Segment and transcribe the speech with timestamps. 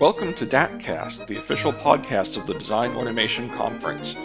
[0.00, 4.16] Welcome to DACcast, the official podcast of the Design Automation Conference.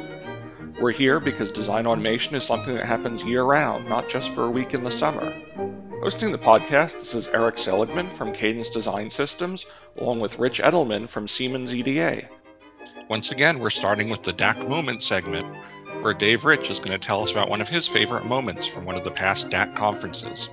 [0.79, 4.49] We're here because design automation is something that happens year round, not just for a
[4.49, 5.35] week in the summer.
[6.01, 9.65] Hosting the podcast, this is Eric Seligman from Cadence Design Systems,
[9.97, 12.29] along with Rich Edelman from Siemens EDA.
[13.09, 15.45] Once again, we're starting with the DAC Moment segment,
[16.01, 18.85] where Dave Rich is going to tell us about one of his favorite moments from
[18.85, 20.47] one of the past DAC conferences.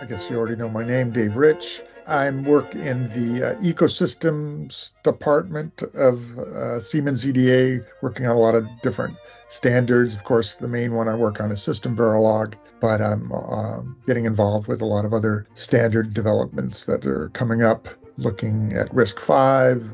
[0.00, 1.82] I guess you already know my name, Dave Rich.
[2.08, 8.54] I work in the uh, ecosystems department of uh, Siemens EDA, working on a lot
[8.54, 9.14] of different
[9.50, 10.14] standards.
[10.14, 14.24] Of course, the main one I work on is System Verilog, but I'm uh, getting
[14.24, 19.84] involved with a lot of other standard developments that are coming up, looking at RISC-V,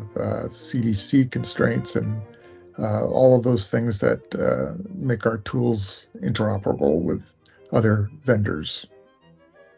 [0.50, 2.22] CDC uh, constraints, and
[2.78, 7.24] uh, all of those things that uh, make our tools interoperable with
[7.72, 8.86] other vendors.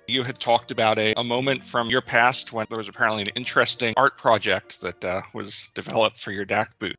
[0.08, 3.28] You had talked about a, a moment from your past when there was apparently an
[3.34, 6.96] interesting art project that uh, was developed for your DAC booth.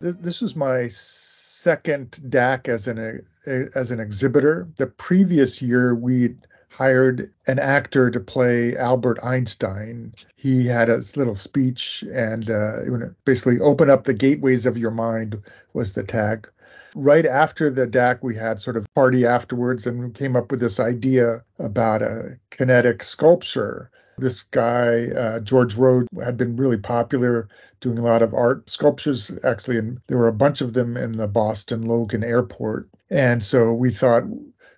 [0.00, 3.26] This was my second DAC as an
[3.74, 4.68] as an exhibitor.
[4.76, 6.36] The previous year, we
[6.68, 10.14] hired an actor to play Albert Einstein.
[10.36, 12.76] He had a little speech and uh,
[13.24, 15.42] basically open up the gateways of your mind
[15.74, 16.48] was the tag
[16.94, 20.80] right after the DAC, we had sort of party afterwards and came up with this
[20.80, 23.90] idea about a kinetic sculpture.
[24.18, 27.48] This guy, uh, George Rhoads, had been really popular
[27.80, 31.12] doing a lot of art sculptures, actually, and there were a bunch of them in
[31.12, 32.88] the Boston Logan Airport.
[33.08, 34.24] And so we thought,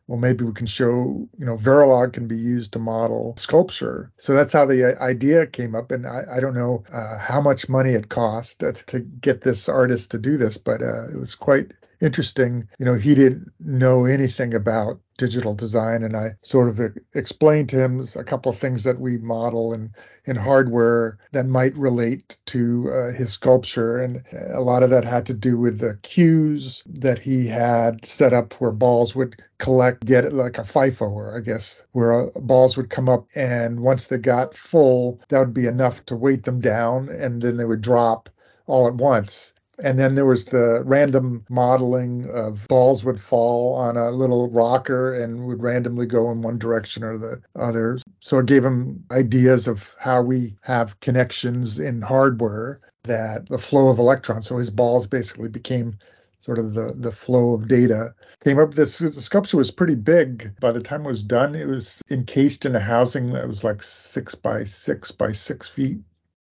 [0.06, 4.12] well, maybe we can show, you know, Verilog can be used to model sculpture.
[4.16, 5.90] So that's how the uh, idea came up.
[5.90, 9.68] And I, I don't know uh, how much money it cost to, to, get this
[9.68, 11.72] artist to do this, but uh, it was quite
[12.02, 12.68] interesting.
[12.78, 16.80] You know, he didn't know anything about digital design, and I sort of
[17.14, 19.92] explained to him a couple of things that we model in,
[20.24, 24.02] in hardware that might relate to uh, his sculpture.
[24.02, 28.32] And a lot of that had to do with the cues that he had set
[28.32, 32.30] up where balls would collect, get it like a FIFO, or I guess, where uh,
[32.40, 36.42] balls would come up, and once they got full, that would be enough to weight
[36.42, 38.28] them down, and then they would drop
[38.66, 39.52] all at once.
[39.82, 45.12] And then there was the random modeling of balls would fall on a little rocker
[45.12, 47.98] and would randomly go in one direction or the other.
[48.20, 53.88] So it gave him ideas of how we have connections in hardware that the flow
[53.88, 54.46] of electrons.
[54.46, 55.98] So his balls basically became
[56.42, 58.14] sort of the, the flow of data.
[58.44, 60.52] Came up this the sculpture was pretty big.
[60.60, 63.82] By the time it was done, it was encased in a housing that was like
[63.82, 65.98] six by six by six feet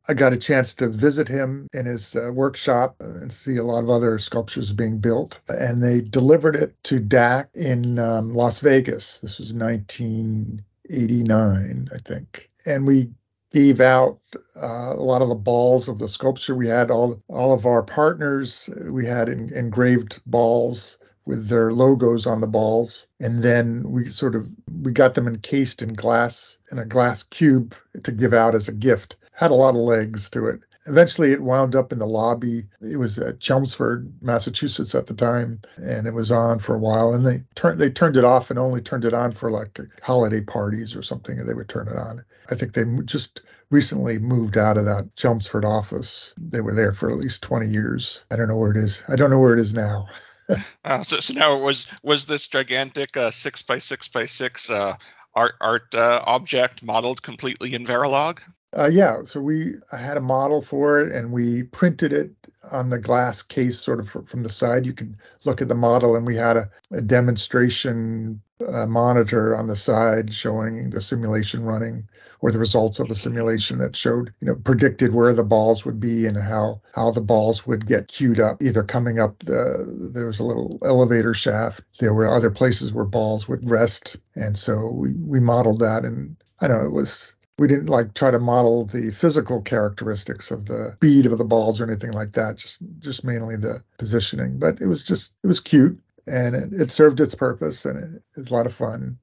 [0.08, 3.84] I got a chance to visit him in his uh, workshop and see a lot
[3.84, 5.40] of other sculptures being built.
[5.48, 9.20] And they delivered it to DAC in um, Las Vegas.
[9.20, 12.50] This was 1989, I think.
[12.66, 13.12] And we
[13.52, 14.18] gave out
[14.56, 16.56] uh, a lot of the balls of the sculpture.
[16.56, 18.72] We had all all of our partners.
[18.84, 24.50] We had engraved balls with their logos on the balls and then we sort of
[24.82, 28.74] we got them encased in glass in a glass cube to give out as a
[28.74, 30.66] gift had a lot of legs to it.
[30.88, 32.64] Eventually, it wound up in the lobby.
[32.82, 37.14] It was at Chelmsford, Massachusetts at the time, and it was on for a while.
[37.14, 40.42] And they turned they turned it off and only turned it on for like holiday
[40.42, 42.24] parties or something, and they would turn it on.
[42.50, 46.34] I think they just recently moved out of that Chelmsford office.
[46.38, 48.26] They were there for at least 20 years.
[48.30, 49.04] I don't know where it is.
[49.08, 50.08] I don't know where it is now.
[50.86, 54.96] uh, so, so now was was this gigantic uh, six by six by six uh,
[55.36, 58.40] art art uh, object modeled completely in Verilog?
[58.78, 62.32] Uh, yeah, so we had a model for it and we printed it
[62.72, 64.86] on the glass case sort of from the side.
[64.86, 69.68] You could look at the model and we had a, a demonstration uh, monitor on
[69.68, 72.08] the side showing the simulation running
[72.40, 76.00] or the results of the simulation that showed, you know, predicted where the balls would
[76.00, 80.28] be and how how the balls would get queued up, either coming up the there
[80.28, 81.82] was a little elevator shaft.
[82.00, 84.18] There were other places where balls would rest.
[84.36, 88.16] And so we, we modeled that and I don't know, it was we didn't like
[88.16, 92.32] try to model the physical characteristics of the speed of the balls or anything like
[92.32, 96.74] that just just mainly the positioning but it was just it was cute and it,
[96.74, 99.18] it served its purpose and it, it was a lot of fun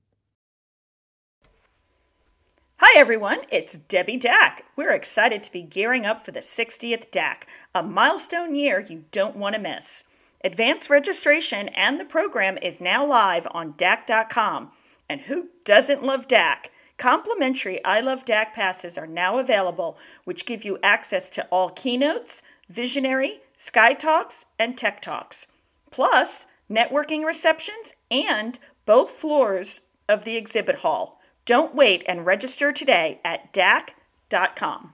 [2.80, 4.60] Hi everyone, it's Debbie DAC.
[4.76, 7.42] We're excited to be gearing up for the 60th DAC,
[7.74, 10.04] a milestone year you don't want to miss.
[10.44, 14.70] Advanced registration and the program is now live on DAC.com.
[15.10, 16.66] And who doesn't love DAC?
[16.98, 22.42] Complimentary I Love DAC passes are now available, which give you access to all keynotes,
[22.68, 25.46] visionary, Sky Talks, and Tech Talks,
[25.92, 31.20] plus networking receptions and both floors of the exhibit hall.
[31.46, 34.92] Don't wait and register today at DAC.com.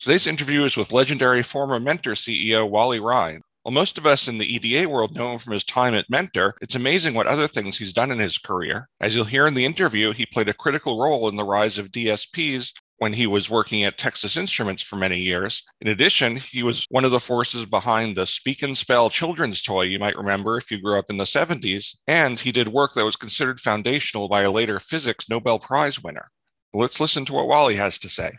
[0.00, 3.42] Today's interview is with legendary former Mentor CEO Wally Rhines.
[3.70, 6.74] Most of us in the EDA world know him from his time at Mentor, it's
[6.74, 8.88] amazing what other things he's done in his career.
[9.00, 11.90] As you'll hear in the interview, he played a critical role in the rise of
[11.90, 15.62] DSPs when he was working at Texas Instruments for many years.
[15.80, 19.82] In addition, he was one of the forces behind the Speak and Spell children's toy
[19.82, 23.04] you might remember if you grew up in the 70s, and he did work that
[23.04, 26.30] was considered foundational by a later physics Nobel Prize winner.
[26.72, 28.30] Let's listen to what Wally has to say.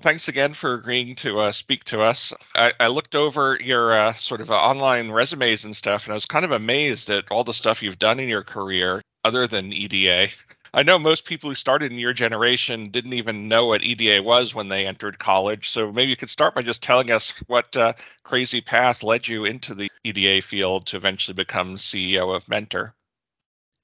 [0.00, 2.32] Thanks again for agreeing to uh, speak to us.
[2.54, 6.14] I, I looked over your uh, sort of uh, online resumes and stuff, and I
[6.14, 9.72] was kind of amazed at all the stuff you've done in your career other than
[9.72, 10.28] EDA.
[10.72, 14.54] I know most people who started in your generation didn't even know what EDA was
[14.54, 15.68] when they entered college.
[15.70, 19.46] So maybe you could start by just telling us what uh, crazy path led you
[19.46, 22.94] into the EDA field to eventually become CEO of Mentor.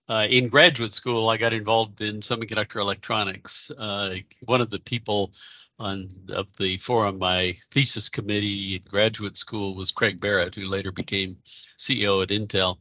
[0.08, 3.72] Uh, in graduate school, I got involved in semiconductor electronics.
[3.76, 5.32] Uh, one of the people
[5.79, 10.93] on of the forum my thesis committee in graduate school was Craig Barrett, who later
[10.93, 11.37] became
[11.79, 12.79] CEO at Intel.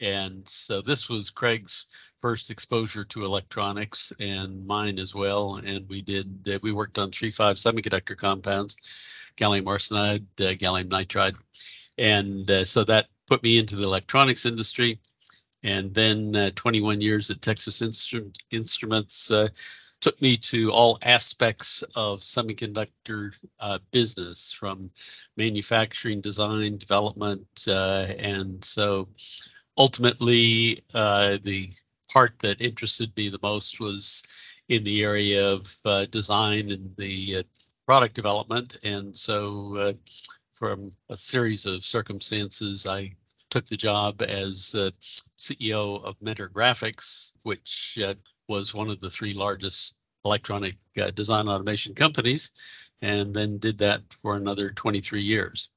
[0.00, 1.86] And so this was Craig's
[2.20, 5.56] first exposure to electronics and mine as well.
[5.56, 8.76] And we did uh, we worked on three five semiconductor compounds,
[9.36, 11.36] gallium arsenide, uh, gallium nitride,
[11.98, 15.00] and uh, so that put me into the electronics industry.
[15.62, 19.48] And then uh, 21 years at Texas Instru- Instruments uh,
[20.00, 24.90] took me to all aspects of semiconductor uh, business from
[25.36, 27.46] manufacturing, design, development.
[27.68, 29.08] Uh, and so
[29.76, 31.68] ultimately, uh, the
[32.12, 34.24] part that interested me the most was
[34.68, 37.42] in the area of uh, design and the uh,
[37.86, 38.78] product development.
[38.82, 39.92] And so, uh,
[40.54, 43.14] from a series of circumstances, I
[43.48, 44.74] took the job as
[45.38, 47.98] CEO of Mentor Graphics, which
[48.50, 52.50] was one of the three largest electronic uh, design automation companies,
[53.00, 55.70] and then did that for another 23 years.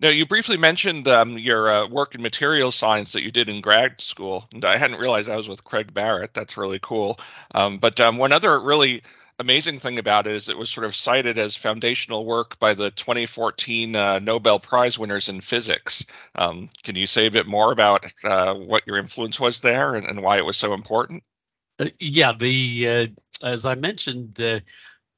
[0.00, 3.60] Now, you briefly mentioned um, your uh, work in materials science that you did in
[3.60, 4.46] grad school.
[4.52, 6.34] And I hadn't realized I was with Craig Barrett.
[6.34, 7.18] That's really cool.
[7.54, 9.02] Um, but um, one other really
[9.38, 12.90] amazing thing about it is it was sort of cited as foundational work by the
[12.90, 16.04] 2014 uh, Nobel Prize winners in physics.
[16.34, 20.06] Um, can you say a bit more about uh, what your influence was there and,
[20.06, 21.22] and why it was so important?
[21.78, 22.88] Uh, yeah, the
[23.42, 24.60] uh, as I mentioned, uh,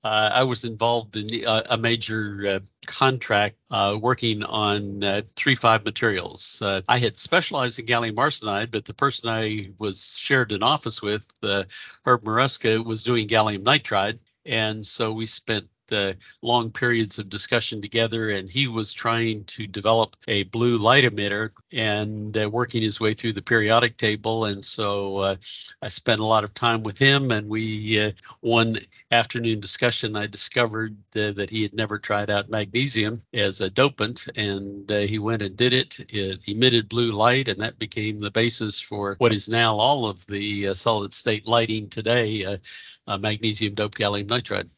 [0.05, 3.57] uh, I was involved in uh, a major uh, contract
[4.01, 5.03] working on
[5.37, 6.63] three five materials.
[6.89, 11.27] I had specialized in gallium arsenide, but the person I was shared an office with,
[11.43, 16.13] Herb Maruska, was doing gallium nitride, and so we spent uh,
[16.43, 21.51] long periods of discussion together, and he was trying to develop a blue light emitter
[21.73, 24.45] and uh, working his way through the periodic table.
[24.47, 25.37] And so uh,
[25.83, 28.77] I spent a lot of time with him, and we uh, one
[29.11, 34.29] afternoon discussion, I discovered uh, that he had never tried out magnesium as a dopant,
[34.37, 35.99] and uh, he went and did it.
[36.09, 40.27] It emitted blue light, and that became the basis for what is now all of
[40.27, 42.59] the solid state lighting today.
[43.07, 44.71] magnesium doped gallium nitride.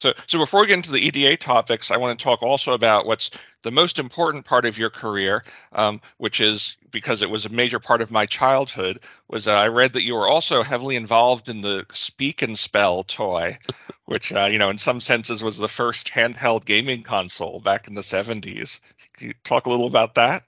[0.00, 3.06] So, so before we get into the EDA topics, I want to talk also about
[3.06, 3.30] what's
[3.62, 7.78] the most important part of your career, um, which is because it was a major
[7.78, 9.00] part of my childhood.
[9.28, 13.04] Was uh, I read that you were also heavily involved in the Speak and Spell
[13.04, 13.58] toy,
[14.06, 17.94] which uh, you know, in some senses, was the first handheld gaming console back in
[17.94, 18.80] the '70s.
[19.12, 20.44] Can you talk a little about that?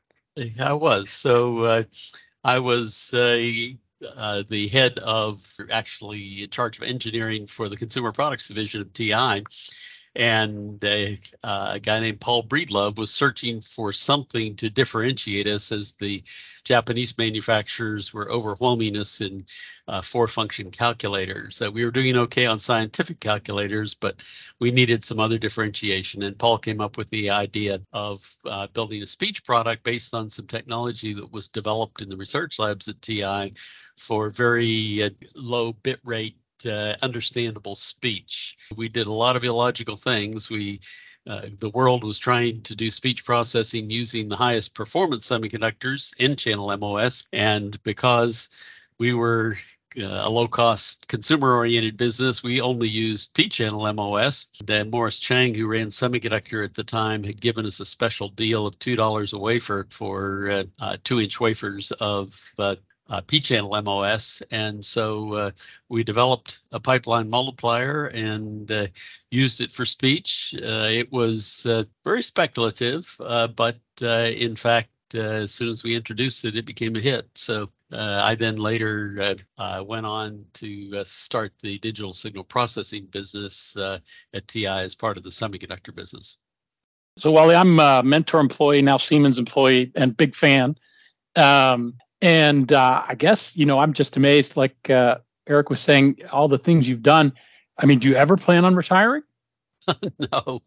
[0.63, 1.59] I was so.
[1.59, 1.83] Uh,
[2.43, 3.77] I was uh,
[4.17, 8.93] uh, the head of actually in charge of engineering for the consumer products division of
[8.93, 9.45] TI.
[10.15, 15.73] And a, uh, a guy named Paul Breedlove was searching for something to differentiate us
[15.73, 16.23] as the
[16.65, 19.45] Japanese manufacturers were overwhelming us in
[19.89, 21.59] uh, four function calculators.
[21.59, 24.23] That we were doing okay on scientific calculators, but
[24.61, 26.23] we needed some other differentiation.
[26.23, 30.31] And Paul came up with the idea of uh, building a speech product based on
[30.31, 33.53] some technology that was developed in the research labs at TI
[33.97, 38.57] for very uh, low bit rate uh, understandable speech.
[38.77, 40.51] We did a lot of illogical things.
[40.51, 40.81] We
[41.27, 46.35] uh, the world was trying to do speech processing using the highest performance semiconductors N
[46.35, 47.29] channel MOS.
[47.33, 48.49] And because
[48.99, 49.57] we were
[49.97, 54.51] uh, a low cost consumer oriented business, we only used P channel MOS.
[54.65, 58.67] Then Morris Chang, who ran semiconductor at the time, had given us a special deal
[58.67, 62.53] of $2 a wafer for uh, uh, two inch wafers of
[63.13, 65.51] uh, P-channel MOS, and so uh,
[65.91, 68.87] we developed a pipeline multiplier and uh,
[69.31, 70.55] used it for speech.
[70.57, 76.47] Uh, it was uh, very speculative, uh, but in fact, as soon as we introduced
[76.47, 77.27] it, it became a hit.
[77.35, 79.37] So I then later
[79.85, 85.29] went on to start the digital signal processing business at TI as part of the
[85.29, 86.39] semiconductor business.
[87.19, 90.79] So, Wally, I'm a mentor employee, now Siemens employee, and big fan.
[91.37, 96.21] Um, and uh, I guess, you know, I'm just amazed, like uh, Eric was saying,
[96.33, 97.33] all the things you've done.
[97.77, 99.23] I mean, do you ever plan on retiring?
[100.33, 100.63] no,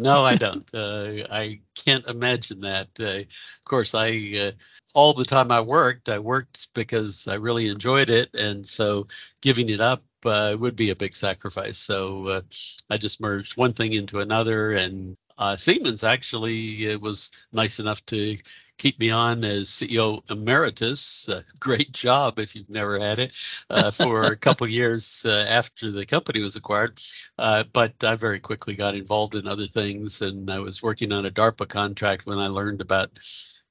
[0.00, 0.68] no, I don't.
[0.74, 2.88] Uh, I can't imagine that.
[2.98, 4.50] Uh, of course, I uh,
[4.94, 9.06] all the time I worked, I worked because I really enjoyed it, and so
[9.42, 11.78] giving it up uh, would be a big sacrifice.
[11.78, 12.42] So
[12.90, 15.16] I just merged one thing into another, and
[15.54, 18.36] Siemens actually was nice enough to
[18.78, 21.28] keep me on as CEO emeritus.
[21.28, 23.36] Uh, great job if you've never had it
[23.68, 27.00] uh, for a couple years uh, after the company was acquired.
[27.38, 31.26] Uh, but I very quickly got involved in other things, and I was working on
[31.26, 33.18] a DARPA contract when I learned about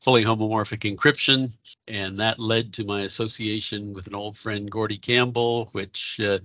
[0.02, 5.70] fully homomorphic encryption, and that led to my association with an old friend, Gordy Campbell,
[5.72, 6.38] which uh,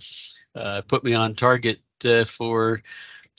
[0.55, 1.81] uh, put me on target
[2.27, 2.83] for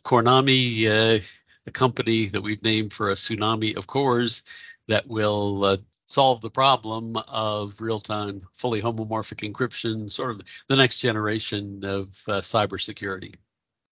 [0.03, 1.19] Cornami
[1.65, 4.43] a company that we've named for a tsunami of cores
[4.87, 10.99] that will uh, solve the problem of real-time fully homomorphic encryption, sort of the next
[10.99, 13.35] generation of uh, cybersecurity.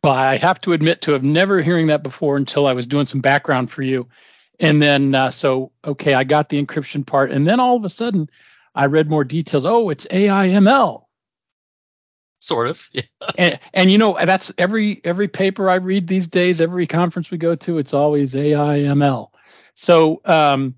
[0.03, 3.05] Well, I have to admit to have never hearing that before until I was doing
[3.05, 4.07] some background for you.
[4.59, 7.31] And then, uh, so, okay, I got the encryption part.
[7.31, 8.29] And then all of a sudden,
[8.75, 9.65] I read more details.
[9.65, 11.03] Oh, it's AIML.
[12.39, 12.89] Sort of.
[12.93, 13.01] Yeah.
[13.37, 17.37] and, and, you know, that's every every paper I read these days, every conference we
[17.37, 19.29] go to, it's always AIML.
[19.81, 20.75] So, um,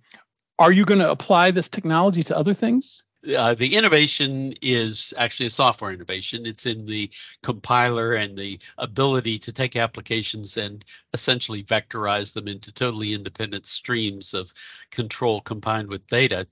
[0.59, 3.03] are you going to apply this technology to other things?
[3.37, 6.45] Uh, the innovation is actually a software innovation.
[6.45, 7.09] It's in the
[7.41, 14.33] compiler and the ability to take applications and essentially vectorize them into totally independent streams
[14.33, 14.53] of
[14.89, 16.47] control combined with data.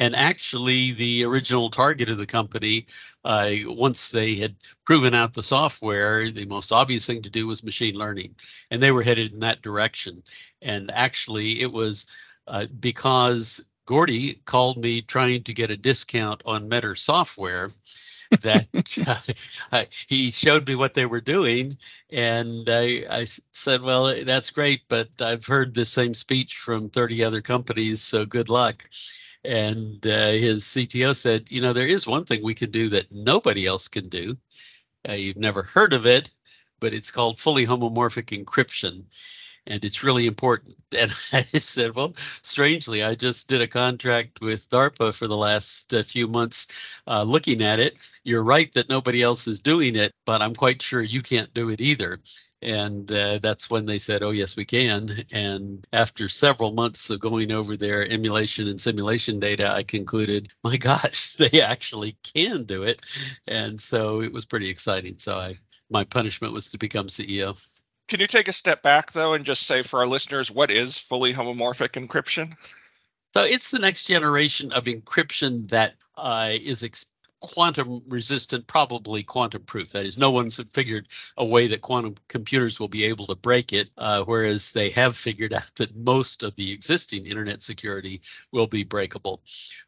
[0.00, 2.86] And actually, the original target of the company,
[3.22, 7.62] uh, once they had proven out the software, the most obvious thing to do was
[7.62, 8.34] machine learning.
[8.70, 10.22] And they were headed in that direction.
[10.62, 12.06] And actually, it was
[12.46, 17.68] uh, because Gordy called me trying to get a discount on Mentor software
[18.40, 18.68] that
[19.72, 21.76] uh, he showed me what they were doing.
[22.08, 27.22] And I, I said, Well, that's great, but I've heard the same speech from 30
[27.22, 28.88] other companies, so good luck.
[29.44, 33.10] And uh, his CTO said, you know, there is one thing we can do that
[33.10, 34.36] nobody else can do.
[35.08, 36.30] Uh, you've never heard of it,
[36.78, 39.04] but it's called fully homomorphic encryption.
[39.66, 40.76] And it's really important.
[40.98, 45.94] And I said, well, strangely, I just did a contract with DARPA for the last
[45.94, 47.96] uh, few months uh, looking at it.
[48.24, 51.70] You're right that nobody else is doing it, but I'm quite sure you can't do
[51.70, 52.18] it either.
[52.62, 55.10] And uh, that's when they said, oh, yes, we can.
[55.32, 60.76] And after several months of going over their emulation and simulation data, I concluded, my
[60.76, 63.00] gosh, they actually can do it.
[63.46, 65.16] And so it was pretty exciting.
[65.16, 65.56] So I,
[65.88, 67.56] my punishment was to become CEO.
[68.10, 70.98] Can you take a step back, though, and just say for our listeners, what is
[70.98, 72.54] fully homomorphic encryption?
[73.34, 77.09] So it's the next generation of encryption that uh, is ex-
[77.40, 79.90] quantum resistant, probably quantum proof.
[79.92, 83.72] That is, no one's figured a way that quantum computers will be able to break
[83.72, 88.20] it, uh, whereas they have figured out that most of the existing internet security
[88.52, 89.40] will be breakable.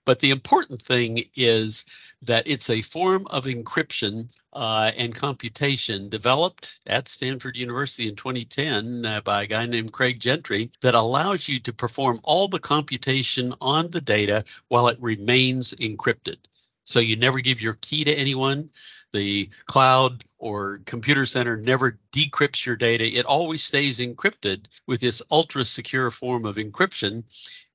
[0.05, 1.85] But the important thing is
[2.23, 9.05] that it's a form of encryption uh, and computation developed at Stanford University in 2010
[9.05, 13.53] uh, by a guy named Craig Gentry that allows you to perform all the computation
[13.61, 16.37] on the data while it remains encrypted.
[16.85, 18.71] So you never give your key to anyone.
[19.13, 23.05] The cloud or computer center never decrypts your data.
[23.05, 27.25] It always stays encrypted with this ultra secure form of encryption.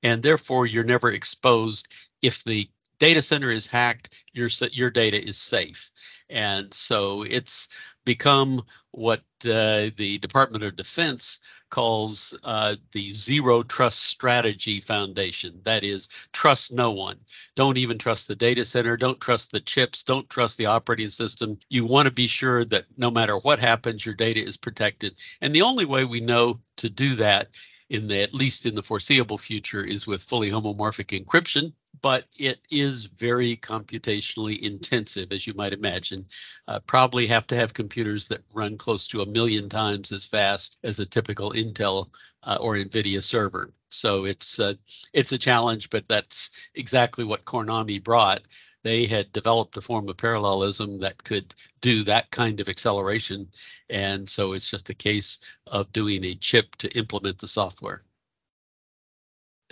[0.03, 1.87] And therefore, you're never exposed.
[2.21, 2.67] If the
[2.99, 5.91] data center is hacked, your, your data is safe.
[6.29, 7.69] And so it's
[8.05, 8.63] become
[8.97, 11.39] what uh, the Department of Defense
[11.69, 15.59] calls uh, the Zero Trust Strategy Foundation.
[15.63, 17.17] That is, trust no one.
[17.55, 18.97] Don't even trust the data center.
[18.97, 20.03] Don't trust the chips.
[20.03, 21.59] Don't trust the operating system.
[21.69, 25.15] You want to be sure that no matter what happens, your data is protected.
[25.41, 27.49] And the only way we know to do that
[27.89, 32.59] in the at least in the foreseeable future is with fully homomorphic encryption but it
[32.69, 36.25] is very computationally intensive, as you might imagine.
[36.67, 40.77] Uh, probably have to have computers that run close to a million times as fast
[40.83, 42.07] as a typical Intel
[42.43, 43.69] uh, or NVIDIA server.
[43.89, 44.73] So it's uh,
[45.13, 48.41] it's a challenge, but that's exactly what Cornami brought.
[48.87, 53.49] They had developed a form of parallelism that could do that kind of acceleration,
[53.89, 58.01] and so it's just a case of doing a chip to implement the software.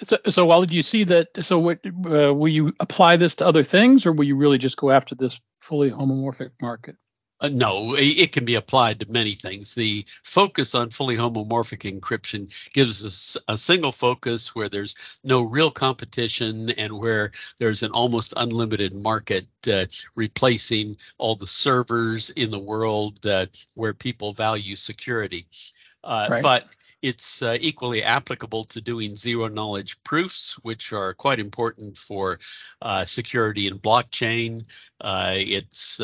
[0.03, 1.29] So, so while do you see that?
[1.39, 4.75] So, what, uh, will you apply this to other things, or will you really just
[4.75, 6.97] go after this fully homomorphic market?
[7.41, 9.75] Uh, no, it can be applied to many things.
[9.75, 15.69] The focus on fully homomorphic encryption gives us a single focus where there's no real
[15.69, 19.83] competition and where there's an almost unlimited market uh,
[20.15, 25.45] replacing all the servers in the world uh, where people value security.
[26.05, 26.43] Uh, right.
[26.43, 26.65] But
[27.01, 32.39] it's uh, equally applicable to doing zero knowledge proofs, which are quite important for
[32.81, 34.65] uh, security in blockchain.
[35.01, 35.99] Uh, it's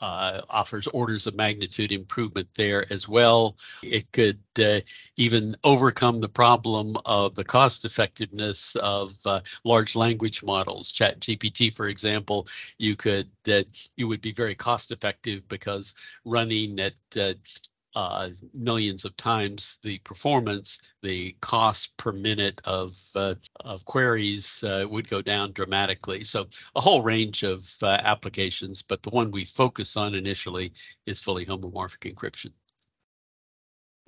[0.00, 3.56] uh, uh, offers orders of magnitude improvement there as well.
[3.82, 4.80] It could uh,
[5.16, 10.92] even overcome the problem of the cost effectiveness of uh, large language models.
[10.92, 12.46] Chat GPT, for example,
[12.78, 13.62] you could uh,
[13.96, 16.94] you would be very cost effective because running at
[17.94, 23.34] uh, millions of times the performance, the cost per minute of uh,
[23.64, 26.24] of queries uh, would go down dramatically.
[26.24, 30.72] So a whole range of uh, applications, but the one we focus on initially
[31.06, 32.52] is fully homomorphic encryption.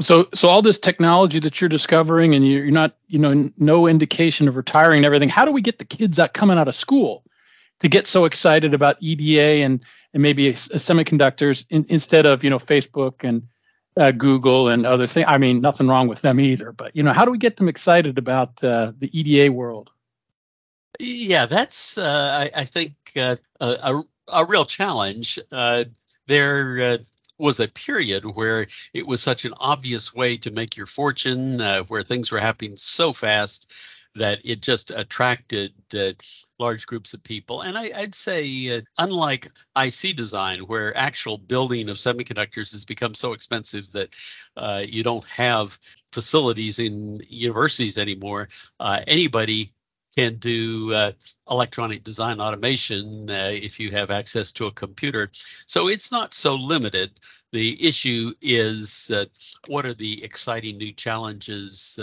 [0.01, 4.47] So, so all this technology that you're discovering, and you're not, you know, no indication
[4.47, 5.31] of retiring and everything.
[5.31, 7.25] How do we get the kids out coming out of school
[7.81, 12.45] to get so excited about EDA and and maybe a, a semiconductors in, instead of
[12.45, 13.49] you know Facebook and
[13.97, 15.27] uh, Google and other things.
[15.29, 16.73] I mean, nothing wrong with them either.
[16.73, 19.91] But you know, how do we get them excited about uh, the EDA world?
[20.99, 24.01] Yeah, that's uh, I, I, think uh, a,
[24.33, 25.39] a real challenge.
[25.53, 25.85] Uh,
[26.27, 26.99] there uh,
[27.39, 32.03] was a period where it was such an obvious way to make your fortune, where
[32.03, 33.73] things were happening so fast
[34.17, 36.13] that it just attracted uh,
[36.59, 37.61] large groups of people.
[37.61, 43.15] And I, would say, uh, unlike IC design, where actual building of semiconductors has become
[43.15, 44.15] so expensive that
[44.57, 45.79] uh, you don't have
[46.13, 48.49] facilities in universities anymore,
[48.81, 49.73] uh, anybody
[50.17, 51.13] can do uh,
[51.51, 55.29] electronic design automation uh, if you have access to a computer.
[55.67, 57.11] So it's not so limited.
[57.53, 59.27] The issue is uh,
[59.69, 61.99] what are the exciting new challenges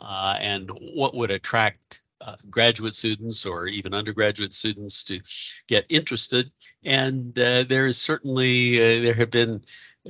[0.00, 5.20] uh, and what would attract uh, graduate students or even undergraduate students to
[5.68, 6.50] get interested.
[6.84, 9.62] And uh, there is certainly, uh, there have been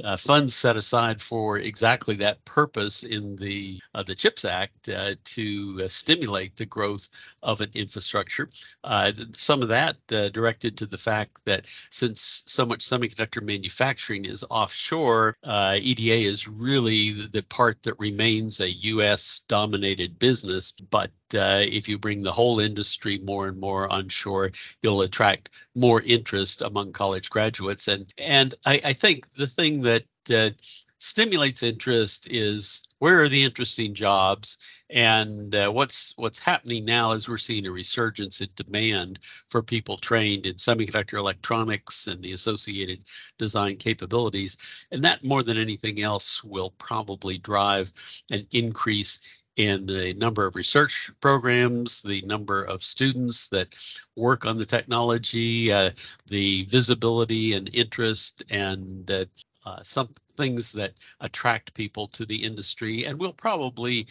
[0.04, 5.14] uh, funds set aside for exactly that purpose in the uh, the CHIPS Act uh,
[5.24, 7.08] to uh, stimulate the growth
[7.42, 8.48] of an infrastructure.
[8.84, 14.24] Uh, some of that uh, directed to the fact that since so much semiconductor manufacturing
[14.24, 19.40] is offshore, EDA is really the part that remains a U.S.
[19.48, 20.72] dominated business.
[20.72, 24.50] But if you bring the whole industry more and more onshore,
[24.82, 27.88] you'll attract more interest among college graduates.
[27.88, 30.50] And and I, I think the thing that uh,
[30.98, 34.58] stimulates interest is where are the interesting jobs
[34.90, 39.98] and uh, what's what's happening now is we're seeing a resurgence in demand for people
[39.98, 42.98] trained in semiconductor electronics and the associated
[43.36, 44.56] design capabilities
[44.90, 47.92] and that more than anything else will probably drive
[48.30, 49.20] an increase
[49.58, 53.74] in the number of research programs, the number of students that
[54.14, 55.90] work on the technology, uh,
[56.28, 59.24] the visibility and interest, and uh,
[59.66, 63.04] uh, some things that attract people to the industry.
[63.04, 64.06] And we'll probably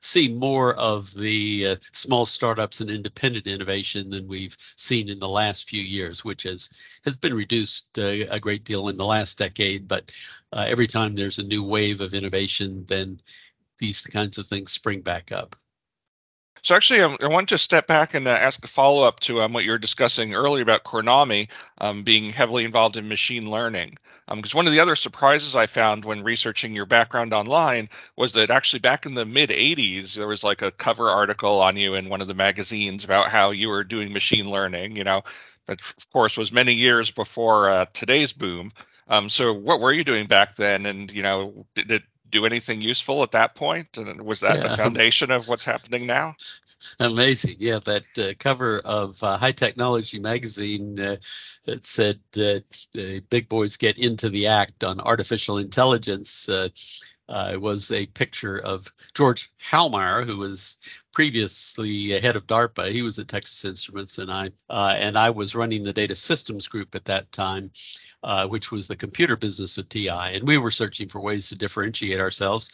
[0.00, 5.28] see more of the uh, small startups and independent innovation than we've seen in the
[5.28, 9.38] last few years, which has has been reduced uh, a great deal in the last
[9.38, 9.88] decade.
[9.88, 10.12] But
[10.52, 13.18] uh, every time there's a new wave of innovation, then
[13.82, 15.56] these kinds of things spring back up.
[16.62, 19.42] So actually, um, I want to step back and uh, ask a follow up to
[19.42, 23.96] um, what you were discussing earlier about Cornami um, being heavily involved in machine learning.
[24.32, 28.34] Because um, one of the other surprises I found when researching your background online was
[28.34, 31.94] that actually back in the mid 80s, there was like a cover article on you
[31.94, 35.22] in one of the magazines about how you were doing machine learning, you know,
[35.66, 38.70] but of course was many years before uh, today's boom.
[39.08, 40.86] Um, so what were you doing back then?
[40.86, 43.96] And, you know, did it do anything useful at that point?
[43.96, 44.68] And was that yeah.
[44.68, 46.34] the foundation of what's happening now?
[46.98, 47.56] Amazing.
[47.60, 51.16] Yeah, that uh, cover of uh, High Technology magazine uh,
[51.64, 52.58] that said uh,
[53.30, 56.68] Big Boys Get Into the Act on Artificial Intelligence uh,
[57.28, 62.90] uh, was a picture of George Heilmeier, who was previously head of DARPA.
[62.90, 66.94] He was at Texas Instruments, and I and I was running the data systems group
[66.94, 67.70] at that time
[68.24, 70.08] uh, which was the computer business of TI.
[70.08, 72.70] And we were searching for ways to differentiate ourselves.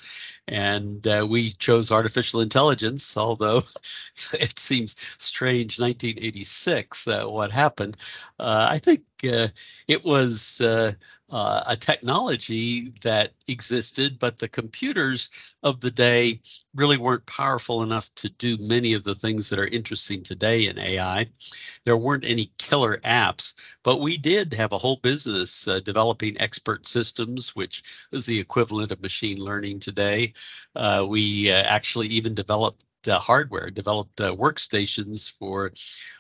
[0.46, 3.59] And uh, we chose artificial intelligence, although
[4.35, 7.96] it seems strange, 1986, uh, what happened.
[8.38, 9.48] Uh, I think uh,
[9.87, 10.92] it was uh,
[11.31, 15.31] a technology that existed, but the computers
[15.62, 16.40] of the day
[16.75, 20.79] really weren't powerful enough to do many of the things that are interesting today in
[20.79, 21.27] AI.
[21.85, 26.87] There weren't any killer apps, but we did have a whole business uh, developing expert
[26.87, 30.35] systems, which is the equivalent of machine learning today.
[30.77, 35.73] Uh, we uh, actually even developed uh, hardware, developed uh, workstations for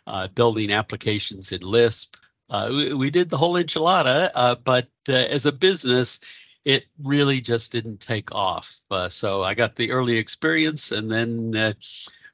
[0.06, 2.16] uh, building applications in Lisp.
[2.50, 6.20] We, we, did the whole enchilada, but as a business,
[6.68, 8.82] it really just didn't take off.
[8.90, 11.72] Uh, so I got the early experience, and then uh,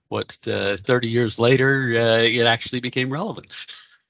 [0.08, 3.64] what, uh, 30 years later, it actually became relevant.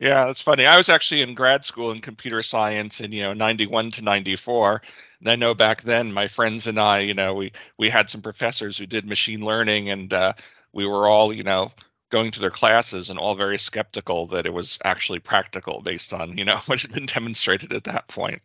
[0.00, 0.64] Yeah, that's funny.
[0.64, 4.80] I was actually in grad school in computer science in, you know, 91 to 94.
[5.20, 8.22] And I know back then my friends and I, you know, we we had some
[8.22, 10.32] professors who did machine learning and uh,
[10.72, 11.70] we were all, you know,
[12.08, 16.38] going to their classes and all very skeptical that it was actually practical based on,
[16.38, 18.40] you know, what had been demonstrated at that point.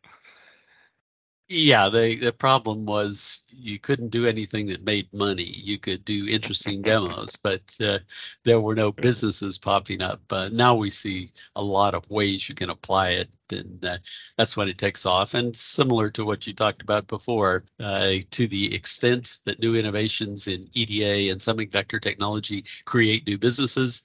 [1.52, 5.44] Yeah, the, the problem was you couldn't do anything that made money.
[5.44, 7.98] You could do interesting demos, but uh,
[8.44, 10.22] there were no businesses popping up.
[10.30, 13.98] Uh, now we see a lot of ways you can apply it, and uh,
[14.38, 15.34] that's when it takes off.
[15.34, 20.48] And similar to what you talked about before, uh, to the extent that new innovations
[20.48, 24.04] in EDA and semiconductor technology create new businesses,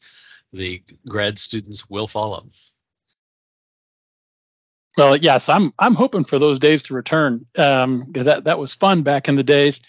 [0.54, 2.46] the grad students will follow.
[4.96, 8.74] Well, yes, I'm I'm hoping for those days to return because um, that that was
[8.74, 9.80] fun back in the days.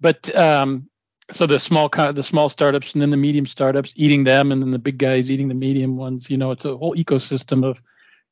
[0.00, 0.88] But um,
[1.32, 4.70] so the small the small startups and then the medium startups eating them, and then
[4.70, 6.30] the big guys eating the medium ones.
[6.30, 7.82] You know, it's a whole ecosystem of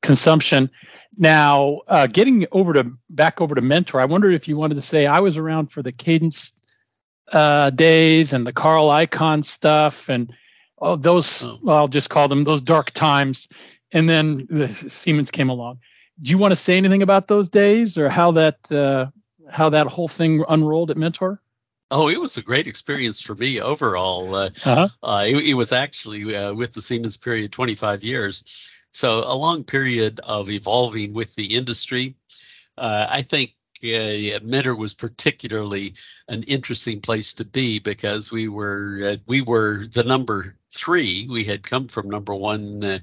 [0.00, 0.70] consumption.
[1.16, 4.82] Now, uh, getting over to back over to Mentor, I wondered if you wanted to
[4.82, 6.52] say I was around for the Cadence
[7.32, 10.32] uh, days and the Carl Icahn stuff and
[10.78, 11.48] oh, those.
[11.48, 11.58] Oh.
[11.62, 13.48] Well, I'll just call them those dark times.
[13.94, 15.80] And then the Siemens came along
[16.20, 19.06] do you want to say anything about those days or how that uh,
[19.50, 21.40] how that whole thing unrolled at Mentor?
[21.90, 24.34] Oh, it was a great experience for me overall.
[24.34, 24.88] Uh, uh-huh.
[25.02, 28.72] uh, it, it, was actually uh, with the Siemens period 25 years.
[28.92, 32.14] So a long period of evolving with the industry.
[32.78, 35.94] Uh, I think uh, Mentor was particularly
[36.28, 41.28] an interesting place to be because we were uh, we were the number three.
[41.30, 42.98] We had come from number one uh,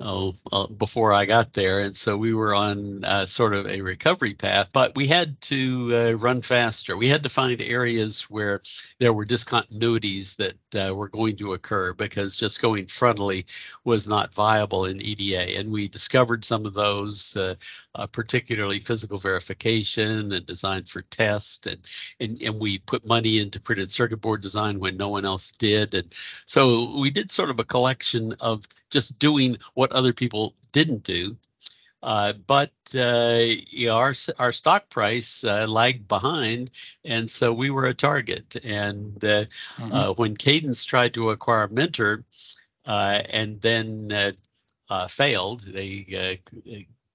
[0.00, 3.82] oh, uh, before I got there, and so we were on uh, sort of a
[3.82, 4.70] recovery path.
[4.72, 6.96] But we had to uh, run faster.
[6.96, 8.62] We had to find areas where
[8.98, 13.44] there were discontinuities that uh, were going to occur because just going frontally
[13.84, 20.32] was not viable in EDA, and we discovered some of those, uh, particularly physical verification
[20.32, 21.78] and design for test, and,
[22.20, 25.94] and and we put money into printed circuit board design when no one else did,
[25.94, 26.12] and
[26.46, 31.04] so we we did sort of a collection of just doing what other people didn't
[31.04, 31.38] do.
[32.02, 33.40] Uh, but uh,
[33.70, 36.70] you know, our our stock price uh, lagged behind,
[37.06, 38.56] and so we were a target.
[38.62, 39.92] And uh, mm-hmm.
[39.92, 42.24] Uh, when Cadence tried to acquire Mentor,
[42.84, 44.34] uh, and then
[45.08, 46.40] failed, they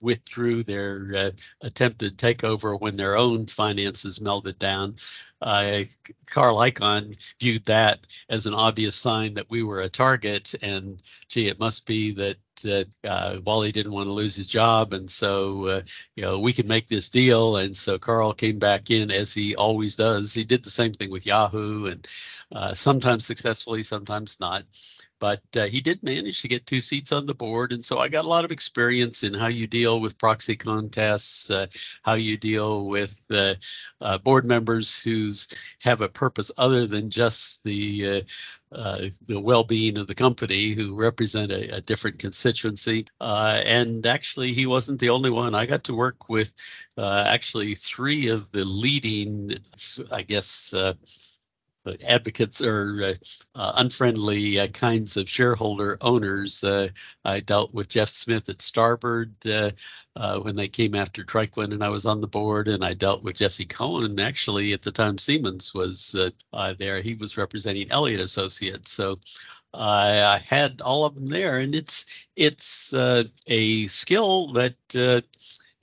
[0.01, 4.95] withdrew their attempted takeover when their own finances melted down
[5.43, 5.83] uh,
[6.29, 11.47] Carl Icahn viewed that as an obvious sign that we were a target, and gee,
[11.47, 15.67] it must be that uh, uh, Wally didn't want to lose his job, and so
[15.67, 15.81] uh,
[16.15, 17.57] you know we could make this deal.
[17.57, 20.33] And so Carl came back in as he always does.
[20.33, 22.07] He did the same thing with Yahoo, and
[22.53, 24.63] uh, sometimes successfully, sometimes not
[25.23, 27.71] but uh, he did manage to get two seats on the board.
[27.71, 31.49] And so I got a lot of experience in how you deal with proxy contests,
[31.49, 31.67] uh,
[32.01, 33.53] how you deal with uh,
[34.01, 35.29] uh board members who
[35.79, 40.93] have a purpose other than just the uh, uh, the well-being of the company who
[40.93, 45.93] represent a, a different constituency and actually he wasn't the only one i got to
[45.93, 46.55] work with
[46.97, 49.51] actually three of the leading
[50.11, 50.73] i guess
[52.05, 53.13] advocates or uh,
[53.55, 56.63] uh, unfriendly uh, kinds of shareholder owners.
[56.63, 56.89] Uh,
[57.25, 59.71] I dealt with Jeff Smith at Starboard uh,
[60.15, 62.67] uh, when they came after TriQuint, and I was on the board.
[62.67, 64.19] And I dealt with Jesse Cohn.
[64.19, 66.15] Actually, at the time, Siemens was
[66.77, 67.01] there.
[67.01, 68.91] He was representing Elliott Associates.
[68.91, 69.17] So.
[69.75, 74.75] I had all of them there, and it's it's a skill that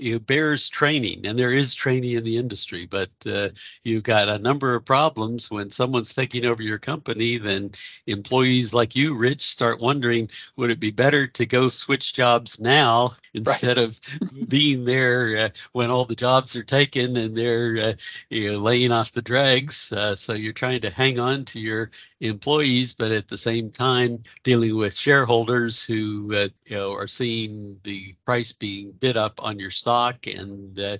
[0.00, 3.50] you know, bears training, and there is training in the industry, but uh,
[3.84, 7.36] you've got a number of problems when someone's taking over your company.
[7.36, 7.70] Then
[8.06, 13.10] employees like you, Rich, start wondering: Would it be better to go switch jobs now
[13.34, 13.84] instead right.
[13.84, 14.00] of
[14.48, 17.92] being there uh, when all the jobs are taken and they're uh,
[18.30, 19.92] you know, laying off the dregs?
[19.92, 24.22] Uh, so you're trying to hang on to your employees, but at the same time
[24.44, 29.58] dealing with shareholders who uh, you know are seeing the price being bid up on
[29.58, 30.96] your stock stock, and uh,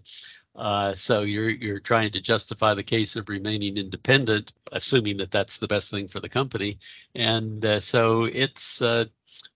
[0.57, 5.59] uh, so you're you're trying to justify the case of remaining independent, assuming that that's
[5.59, 6.79] the best thing for the company,
[7.14, 9.05] and uh, so it's uh,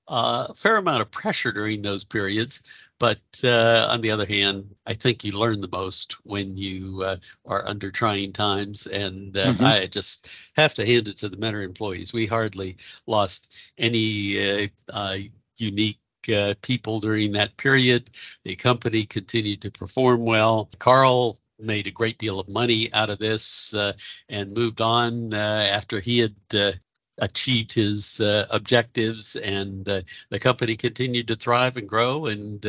[0.08, 2.62] a fair amount of pressure during those periods.
[3.00, 7.16] But uh, on the other hand, I think you learn the most when you uh,
[7.44, 8.86] are under trying times.
[8.86, 9.64] And uh, mm-hmm.
[9.64, 12.12] I just have to hand it to the Mentor employees.
[12.12, 12.76] We hardly
[13.08, 15.16] lost any uh, uh,
[15.58, 18.10] unique uh, people during that period.
[18.44, 20.68] The company continued to perform well.
[20.78, 23.92] Carl made a great deal of money out of this uh,
[24.28, 26.72] and moved on uh, after he had uh,
[27.18, 32.66] achieved his uh, objectives and uh, the company continued to thrive and grow and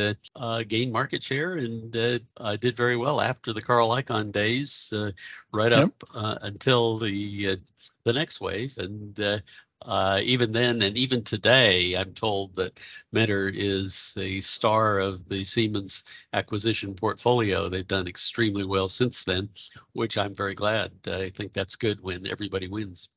[0.68, 4.94] gain market share and did very well after the Carl Icahn days
[5.52, 6.38] right up yep.
[6.42, 7.58] until the
[8.04, 9.18] the next wave and
[9.86, 12.80] uh, even then and even today, I'm told that
[13.12, 17.68] Mentor is the star of the Siemens acquisition portfolio.
[17.68, 19.48] They've done extremely well since then,
[19.92, 20.92] which I'm very glad.
[21.06, 23.08] I think that's good when everybody wins.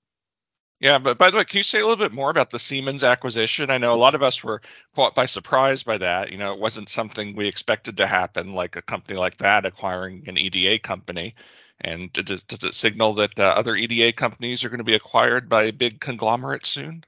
[0.80, 3.04] Yeah, but by the way, can you say a little bit more about the Siemens
[3.04, 3.70] acquisition?
[3.70, 4.62] I know a lot of us were
[4.96, 6.32] caught by surprise by that.
[6.32, 10.24] You know, it wasn't something we expected to happen, like a company like that acquiring
[10.28, 11.36] an EDA company.
[11.82, 15.48] And does, does it signal that uh, other EDA companies are going to be acquired
[15.48, 17.04] by a big conglomerates soon?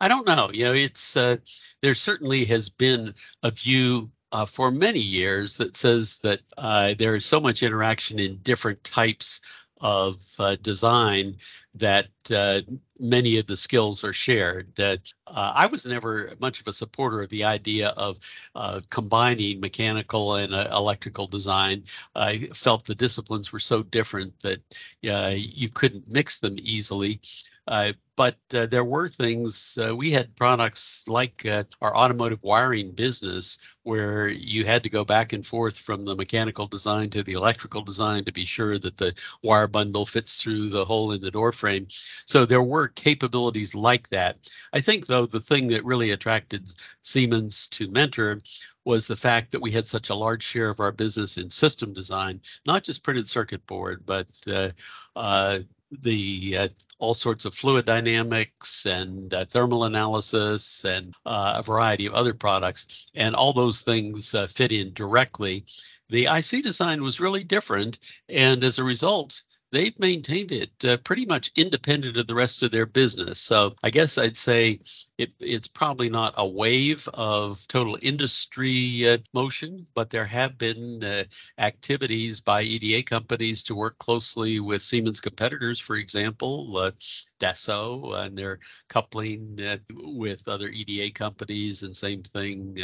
[0.00, 0.50] I don't know.
[0.52, 1.36] You know, it's uh,
[1.80, 7.14] there certainly has been a view uh, for many years that says that uh, there
[7.14, 9.42] is so much interaction in different types
[9.84, 11.36] of uh, design
[11.74, 12.60] that uh,
[12.98, 14.74] many of the skills are shared.
[14.76, 18.18] That uh, I was never much of a supporter of the idea of
[18.54, 21.82] uh, combining mechanical and uh, electrical design.
[22.16, 24.60] I felt the disciplines were so different that
[25.08, 27.20] uh, you couldn't mix them easily.
[27.66, 31.46] Uh, but uh, there were things uh, we had products like
[31.80, 36.66] our automotive wiring business where you had to go back and forth from the mechanical
[36.66, 40.84] design to the electrical design to be sure that the wire bundle fits through the
[40.84, 41.86] hole in the door frame
[42.26, 44.38] so there were capabilities like that.
[44.72, 46.68] I think though the thing that really attracted
[47.02, 48.40] siemens to mentor
[48.84, 51.92] was the fact that we had such a large share of our business in system
[51.92, 54.70] design, not just printed circuit board, but uh,
[55.16, 55.58] uh,
[55.90, 56.68] the uh,
[56.98, 62.34] all sorts of fluid dynamics and uh, thermal analysis and uh, a variety of other
[62.34, 65.64] products and all those things uh, fit in directly.
[66.08, 69.42] The ic design was really different and as a result
[69.74, 73.40] they've maintained it uh, pretty much independent of the rest of their business.
[73.40, 74.78] So I guess I'd say
[75.18, 81.02] it, it's probably not a wave of total industry uh, motion, but there have been
[81.02, 81.24] uh,
[81.58, 86.92] activities by EDA companies to work closely with Siemens competitors, for example, uh,
[87.40, 92.76] Dassault, and they're coupling uh, with other EDA companies, and same thing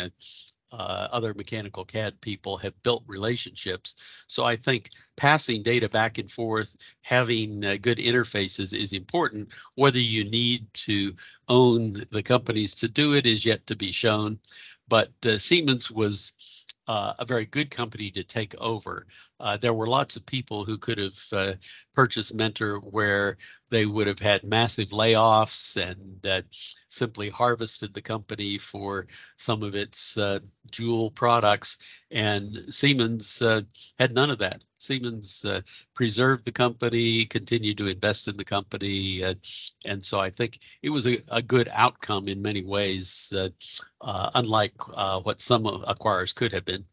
[0.73, 4.25] uh, other mechanical CAD people have built relationships.
[4.27, 9.49] So I think passing data back and forth, having uh, good interfaces is important.
[9.75, 11.13] Whether you need to
[11.49, 14.39] own the companies to do it is yet to be shown.
[14.89, 16.33] But uh, Siemens was
[16.87, 19.07] uh, a very good company to take over.
[19.41, 21.53] Uh, there were lots of people who could have uh,
[21.95, 23.37] purchased Mentor where
[23.71, 26.43] they would have had massive layoffs and uh,
[26.89, 31.79] simply harvested the company for some of its uh, jewel products.
[32.11, 33.63] And Siemens uh,
[33.99, 34.63] had none of that.
[34.79, 35.45] Siemens
[35.95, 39.23] preserved the company, continued to invest in the company,
[39.85, 43.31] and so I think it was a, a good outcome in many ways,
[44.01, 44.89] unlike
[45.23, 46.85] what some acquirers could have been.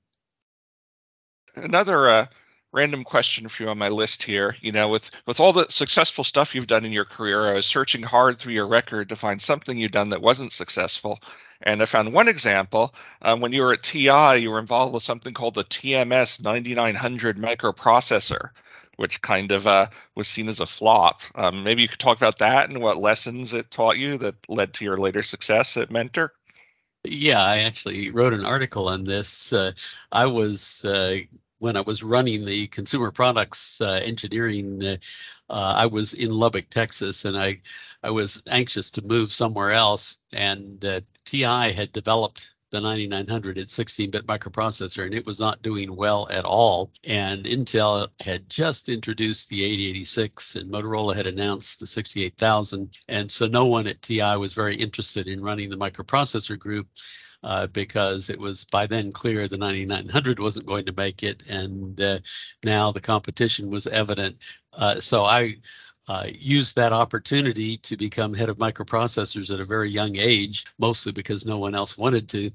[1.63, 2.25] Another uh,
[2.71, 4.55] random question for you on my list here.
[4.61, 7.65] You know, with with all the successful stuff you've done in your career, I was
[7.65, 11.19] searching hard through your record to find something you've done that wasn't successful.
[11.61, 12.93] And I found one example.
[13.23, 17.37] Um, when you were at TI, you were involved with something called the TMS 9900
[17.37, 18.49] microprocessor,
[18.97, 21.21] which kind of uh, was seen as a flop.
[21.33, 24.73] Um, maybe you could talk about that and what lessons it taught you that led
[24.75, 26.31] to your later success at Mentor.
[27.03, 29.53] Yeah, I actually wrote an article on this.
[29.53, 29.71] Uh,
[30.11, 31.19] I was uh,
[31.59, 34.97] when I was running the consumer products uh, engineering, uh,
[35.49, 37.61] uh, I was in Lubbock, Texas, and I,
[38.03, 40.19] I was anxious to move somewhere else.
[40.33, 45.95] And uh, TI had developed the 9900 its 16-bit microprocessor, and it was not doing
[45.95, 46.91] well at all.
[47.05, 52.89] And Intel had just introduced the 8086, and Motorola had announced the 68000.
[53.07, 56.87] And so no one at TI was very interested in running the microprocessor group
[57.43, 61.99] uh, because it was by then clear the 9900 wasn't going to make it, and
[62.01, 62.19] uh,
[62.63, 64.43] now the competition was evident.
[64.73, 65.55] Uh, so I
[66.07, 71.11] uh, used that opportunity to become head of microprocessors at a very young age, mostly
[71.11, 72.51] because no one else wanted to.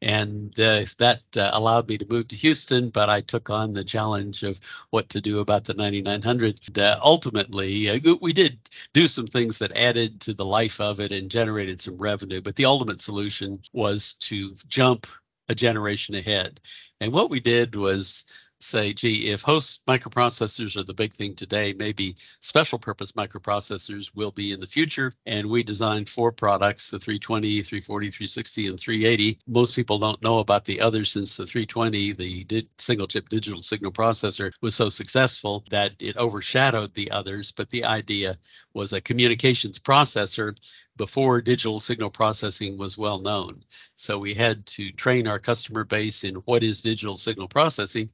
[0.00, 3.84] And uh, that uh, allowed me to move to Houston, but I took on the
[3.84, 4.58] challenge of
[4.90, 6.78] what to do about the 9900.
[6.78, 8.58] Uh, ultimately, uh, we did
[8.92, 12.56] do some things that added to the life of it and generated some revenue, but
[12.56, 15.06] the ultimate solution was to jump
[15.48, 16.60] a generation ahead.
[17.00, 18.24] And what we did was
[18.64, 24.30] say, gee, if host microprocessors are the big thing today, maybe special purpose microprocessors will
[24.30, 25.12] be in the future.
[25.26, 29.38] And we designed four products the 320, 340, 360, and 380.
[29.46, 33.60] Most people don't know about the others since the 320, the di- single chip digital
[33.60, 37.52] signal processor, was so successful that it overshadowed the others.
[37.52, 38.36] But the idea
[38.72, 40.56] was a communications processor
[40.96, 43.62] before digital signal processing was well known.
[43.96, 48.10] So we had to train our customer base in what is digital signal processing.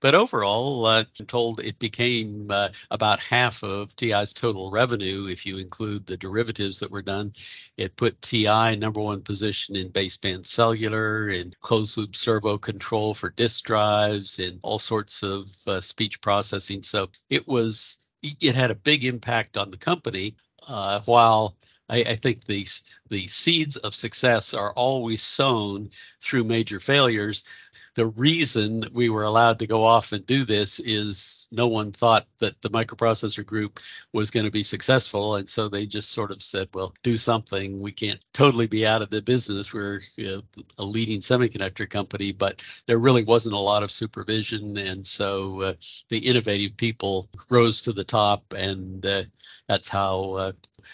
[0.00, 5.44] But overall, uh, I'm told it became uh, about half of TI's total revenue if
[5.44, 7.32] you include the derivatives that were done.
[7.76, 13.30] It put TI number one position in baseband cellular and closed loop servo control for
[13.30, 16.82] disk drives and all sorts of uh, speech processing.
[16.82, 20.36] So it was it had a big impact on the company.
[20.68, 21.56] Uh, while
[21.88, 27.44] I, I think these the seeds of success are always sown through major failures.
[27.94, 32.26] The reason we were allowed to go off and do this is no one thought
[32.38, 33.80] that the microprocessor group
[34.12, 35.36] was going to be successful.
[35.36, 37.82] And so they just sort of said, well, do something.
[37.82, 39.74] We can't totally be out of the business.
[39.74, 40.40] We're you know,
[40.78, 44.76] a leading semiconductor company, but there really wasn't a lot of supervision.
[44.78, 45.72] And so uh,
[46.08, 49.22] the innovative people rose to the top, and uh,
[49.66, 50.52] that's how uh,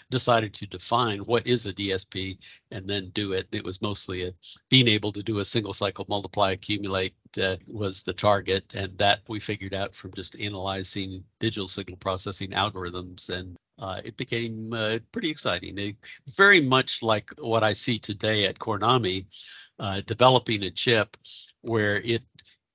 [0.09, 2.37] decided to define what is a DSP
[2.71, 3.47] and then do it.
[3.51, 4.31] It was mostly a,
[4.69, 9.19] being able to do a single cycle multiply accumulate uh, was the target, and that
[9.27, 13.55] we figured out from just analyzing digital signal processing algorithms and.
[13.77, 15.77] Uh, it became uh, pretty exciting.
[15.77, 15.97] It,
[16.37, 19.25] very much like what I see today at Cornami,
[19.79, 21.17] uh, developing a chip
[21.61, 22.23] where it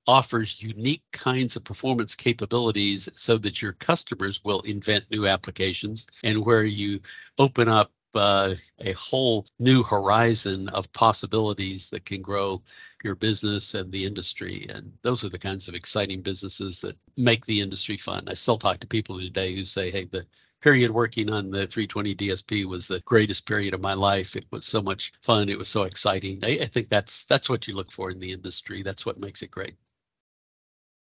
[0.07, 6.43] offers unique kinds of performance capabilities so that your customers will invent new applications and
[6.45, 6.99] where you
[7.37, 12.61] open up uh, a whole new horizon of possibilities that can grow
[13.03, 14.65] your business and the industry.
[14.69, 18.27] And those are the kinds of exciting businesses that make the industry fun.
[18.27, 20.25] I still talk to people today who say, hey, the
[20.61, 24.35] period working on the 320 DSP was the greatest period of my life.
[24.35, 25.49] It was so much fun.
[25.49, 26.39] It was so exciting.
[26.43, 28.83] I, I think that's that's what you look for in the industry.
[28.83, 29.75] That's what makes it great.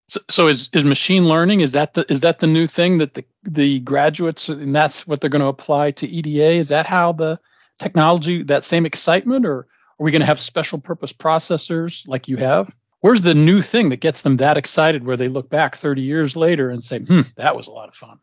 [0.07, 3.15] So, so is is machine learning is that the is that the new thing that
[3.15, 6.57] the the graduates and that's what they're going to apply to EDA?
[6.57, 7.39] Is that how the
[7.79, 9.67] technology that same excitement, or are
[10.03, 12.75] we going to have special purpose processors like you have?
[13.01, 16.35] Where's the new thing that gets them that excited where they look back 30 years
[16.35, 18.19] later and say, "Hmm, that was a lot of fun."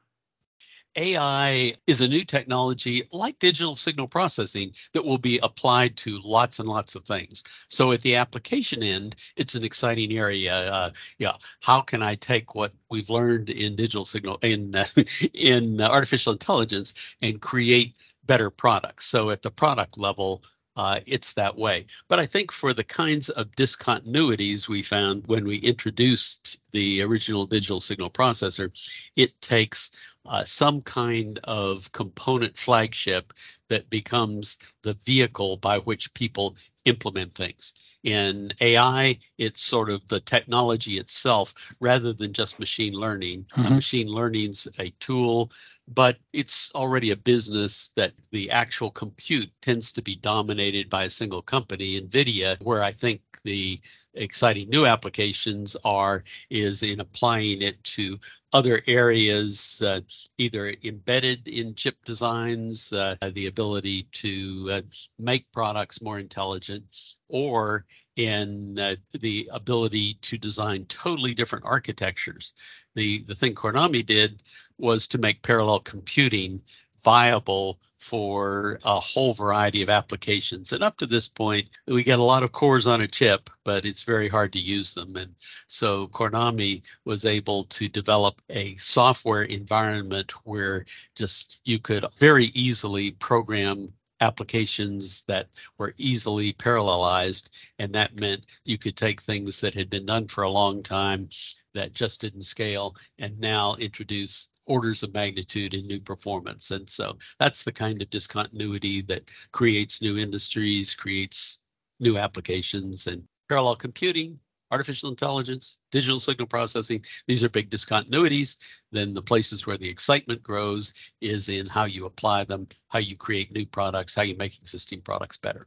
[0.97, 6.59] AI is a new technology like digital signal processing that will be applied to lots
[6.59, 7.43] and lots of things.
[7.69, 10.55] So at the application end, it's an exciting area.
[10.55, 14.75] Uh, yeah, how can I take what we've learned in digital signal in
[15.35, 19.07] in artificial intelligence and create better products?
[19.07, 20.43] So at the product level,
[20.77, 21.87] uh, it's that way.
[22.09, 27.45] But I think for the kinds of discontinuities we found when we introduced the original
[27.45, 28.71] digital signal processor,
[29.17, 29.91] it takes
[30.27, 33.33] uh, some kind of component flagship
[33.69, 37.75] that becomes the vehicle by which people implement things.
[38.03, 43.47] In AI, it's sort of the technology itself rather than just machine learning.
[43.57, 43.77] Mm-hmm.
[43.77, 45.53] machine learning's a tool,
[45.87, 51.11] but it's already a business that the actual compute tends to be dominated by a
[51.11, 53.79] single company, NVIDIA, where I think the
[54.15, 58.19] exciting new applications are is in applying it to
[58.53, 60.01] other areas, uh,
[60.39, 64.81] either embedded in chip designs, uh, the ability to uh,
[65.19, 66.85] make products more intelligent,
[67.29, 72.53] or in uh, the ability to design totally different architectures.
[72.95, 74.43] The, the thing Cornami did
[74.77, 76.63] was to make parallel computing
[77.05, 80.73] viable for a whole variety of applications.
[80.73, 83.85] And up to this point, we get a lot of cores on a chip, but
[83.85, 85.15] it's very hard to use them.
[85.17, 85.35] And
[85.69, 90.85] so Cornami was able to develop a software environment where
[91.15, 93.89] just you could very easily program
[94.21, 97.51] applications that were easily parallelized.
[97.79, 101.29] And that meant you could take things that had been done for a long time
[101.75, 106.71] that just didn't scale and now introduce orders of magnitude in new performance.
[106.71, 111.61] And so that's the kind of discontinuity that creates new industries, creates
[112.01, 114.39] new applications, and parallel computing
[114.73, 118.57] artificial intelligence, digital signal processing, these are big discontinuities.
[118.91, 123.17] Then the places where the excitement grows is in how you apply them, how you
[123.17, 125.67] create new products, how you make existing products better.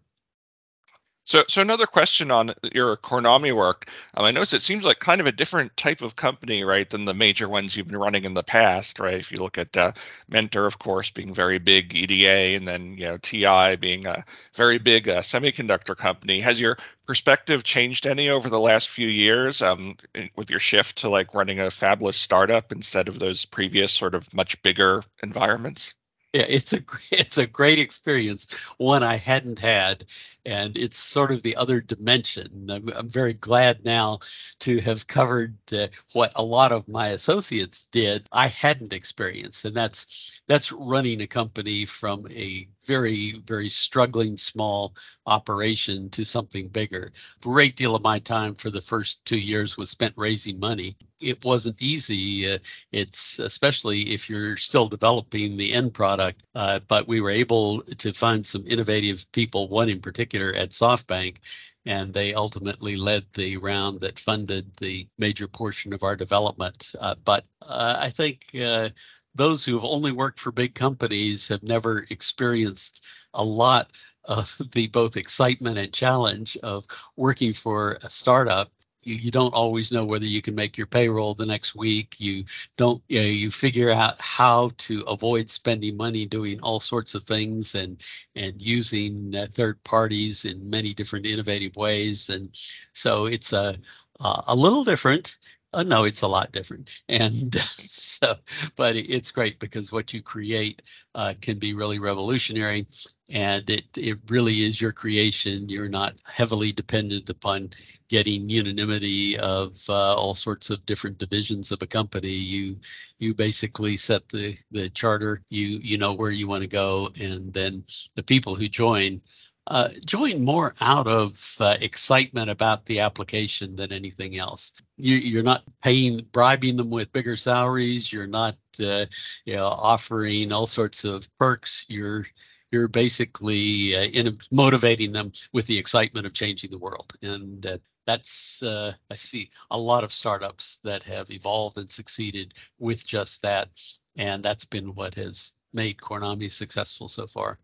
[1.28, 3.90] So, so another question on your Cornami work.
[4.14, 7.06] Um, I notice it seems like kind of a different type of company, right, than
[7.06, 9.16] the major ones you've been running in the past, right?
[9.16, 9.94] If you look at uh,
[10.30, 14.24] Mentor, of course, being very big EDA, and then you know TI being a
[14.54, 16.40] very big uh, semiconductor company.
[16.42, 19.98] Has your perspective changed any over the last few years um,
[20.36, 24.32] with your shift to like running a fabless startup instead of those previous sort of
[24.32, 25.96] much bigger environments?
[26.34, 26.78] Yeah, it's a
[27.12, 30.06] it's a great experience, one I hadn't had,
[30.46, 32.68] and it's sort of the other dimension.
[32.70, 34.20] I'm, I'm very glad now
[34.60, 38.28] to have covered uh, what a lot of my associates did.
[38.32, 44.94] I hadn't experienced, and that's that's running a company from a very very struggling small
[45.26, 47.12] operation to something bigger.
[47.42, 50.96] Great deal of my time for the first two years was spent raising money.
[51.20, 52.52] It wasn't easy.
[52.52, 52.60] Uh,
[52.92, 56.46] it's especially if you're still developing the end product.
[56.54, 59.68] Uh, but we were able to find some innovative people.
[59.68, 61.38] One in particular at SoftBank
[61.86, 66.92] and they ultimately led the round that funded the major portion of our development.
[67.00, 68.90] Uh, but uh, I think uh,
[69.36, 73.92] those who have only worked for big companies have never experienced a lot
[74.24, 78.72] of the both excitement and challenge of working for a startup
[79.06, 82.16] you, you don't always know whether you can make your payroll the next week.
[82.20, 82.44] You
[82.76, 87.24] don't you, know, you figure out how to avoid spending money doing all sorts of
[87.24, 88.02] things and
[88.36, 92.30] and using uh, third parties in many different innovative ways.
[92.30, 92.50] And
[92.94, 93.76] so it's a
[94.20, 95.38] uh, a little different
[95.76, 97.02] uh, no, it's a lot different.
[97.10, 98.36] And so,
[98.76, 100.82] but it's great because what you create
[101.14, 102.88] uh, can be really revolutionary
[103.32, 105.68] and it, it really is your creation.
[105.68, 107.72] You're not heavily dependent upon
[108.08, 112.30] getting unanimity of uh, all sorts of different divisions of a company.
[112.30, 112.78] You
[113.18, 117.52] you basically set the, the charter, you you know where you want to go, and
[117.54, 117.84] then
[118.16, 119.22] the people who join
[119.68, 124.74] uh, join more out of uh, excitement about the application than anything else.
[124.98, 128.12] You, are not paying, bribing them with bigger salaries.
[128.14, 129.06] You're not, uh,
[129.46, 131.86] you know, offering all sorts of perks.
[131.90, 132.26] You're
[132.72, 137.78] you're basically uh, in, motivating them with the excitement of changing the world, and uh,
[138.06, 143.42] that's uh, I see a lot of startups that have evolved and succeeded with just
[143.42, 143.70] that,
[144.18, 147.58] and that's been what has made Cornami successful so far.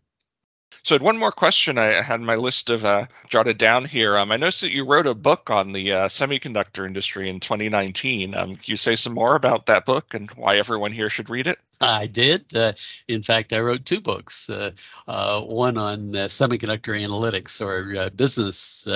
[0.84, 4.18] So, one more question I had my list of uh, jotted down here.
[4.18, 8.36] Um, I noticed that you wrote a book on the uh, semiconductor industry in 2019.
[8.36, 11.46] Um, can you say some more about that book and why everyone here should read
[11.48, 11.60] it?
[11.82, 12.56] I did.
[12.56, 12.74] Uh,
[13.08, 14.50] in fact, I wrote two books.
[14.50, 14.72] Uh,
[15.08, 18.88] uh, one on uh, semiconductor analytics or business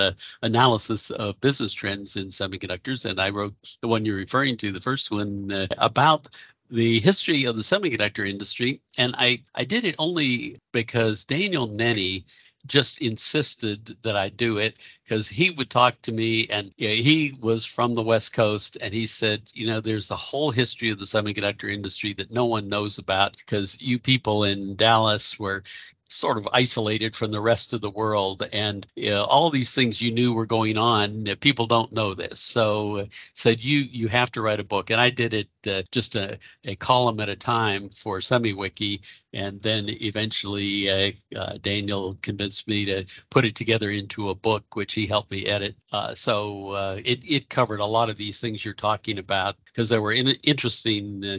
[0.42, 4.80] analysis of business trends in semiconductors, and I wrote the one you're referring to, the
[4.80, 6.28] first one about
[6.70, 8.80] the history of the semiconductor industry.
[8.98, 12.24] And I, I did it only because Daniel Nenni
[12.66, 16.94] just insisted that I do it because he would talk to me and you know,
[16.94, 20.90] he was from the West Coast and he said, you know, there's a whole history
[20.90, 25.62] of the semiconductor industry that no one knows about because you people in Dallas were
[26.08, 28.46] sort of isolated from the rest of the world.
[28.52, 32.40] And know, all these things you knew were going on people don't know this.
[32.40, 34.90] So uh, said you you have to write a book.
[34.90, 39.00] And i did it uh, just a, a column at a time for semiwiki
[39.32, 44.76] and then eventually uh, uh, Daniel convinced me to put it together into a book,
[44.76, 45.76] which he helped me edit.
[45.92, 49.88] Uh, so uh, it it covered a lot of these things you're talking about because
[49.88, 51.38] there were in, interesting uh,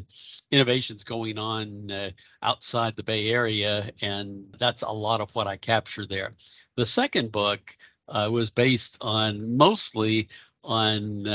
[0.51, 2.09] innovations going on uh,
[2.43, 6.31] outside the Bay Area, and that's a lot of what I capture there.
[6.75, 7.75] The second book
[8.07, 10.29] was based on mostly
[10.63, 11.25] on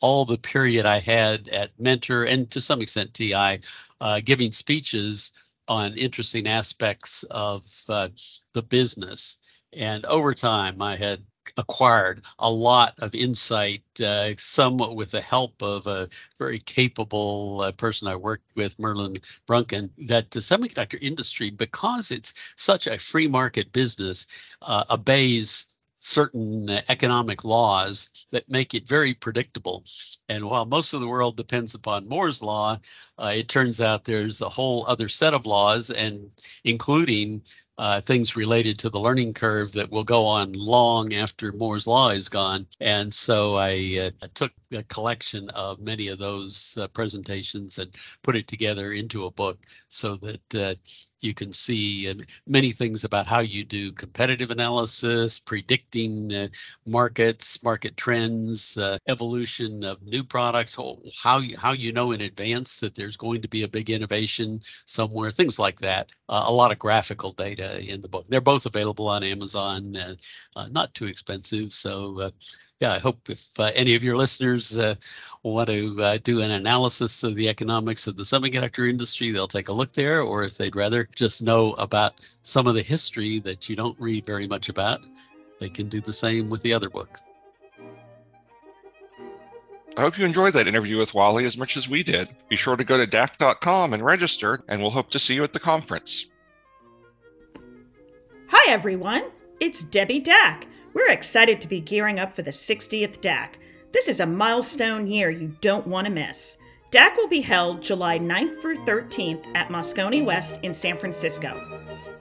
[0.00, 3.58] all the period I had at Mentor and to some extent TI,
[4.24, 5.32] giving speeches
[5.68, 8.08] on interesting aspects of uh,
[8.54, 9.38] the business.
[9.72, 11.22] And over time, I had
[11.56, 16.08] acquired a lot of insight, uh, somewhat with the help of a
[16.38, 19.14] very capable uh, person I worked with, Merlin
[19.46, 24.26] Brunken, that the semiconductor industry, because it's such a free market business,
[24.62, 25.66] uh, obeys
[26.08, 29.84] certain economic laws that make it very predictable.
[30.28, 32.78] And while most of the world depends upon Moore's law,
[33.18, 36.30] uh, it turns out there's a whole other set of laws, and
[36.64, 37.42] including
[37.76, 42.08] uh, things related to the learning curve that will go on long after Moore's law
[42.10, 42.66] is gone.
[42.80, 48.34] And so I uh, took a collection of many of those uh, presentations and put
[48.34, 50.74] it together into a book so that uh,
[51.20, 52.14] you can see uh,
[52.46, 56.48] many things about how you do competitive analysis, predicting uh,
[56.86, 60.76] markets, market trends, uh, evolution of new products,
[61.22, 64.60] how you, how you know in advance that there's going to be a big innovation
[64.86, 66.10] somewhere, things like that.
[66.28, 68.26] Uh, a lot of graphical data in the book.
[68.28, 71.72] They're both available on Amazon, uh, not too expensive.
[71.72, 72.30] So
[72.80, 74.94] yeah, I hope if uh, any of your listeners uh,
[75.42, 79.68] want to uh, do an analysis of the economics of the semiconductor industry, they'll take
[79.68, 80.20] a look there.
[80.22, 84.24] Or if they'd rather just know about some of the history that you don't read
[84.24, 85.00] very much about,
[85.58, 87.18] they can do the same with the other book.
[89.96, 92.28] I hope you enjoyed that interview with Wally as much as we did.
[92.48, 95.52] Be sure to go to DAC.com and register, and we'll hope to see you at
[95.52, 96.30] the conference.
[98.46, 99.24] Hi, everyone.
[99.58, 100.68] It's Debbie Dack.
[100.98, 103.50] We're excited to be gearing up for the 60th DAC.
[103.92, 106.56] This is a milestone year you don't want to miss.
[106.90, 111.56] DAC will be held July 9th through 13th at Moscone West in San Francisco.